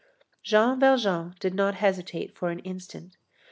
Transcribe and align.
Jean 0.41 0.79
Valjean 0.79 1.35
did 1.39 1.53
not 1.53 1.75
hesitate 1.75 2.35
for 2.35 2.49
an 2.49 2.57
instant. 2.61 3.17